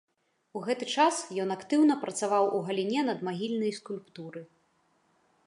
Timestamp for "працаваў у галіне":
2.07-3.01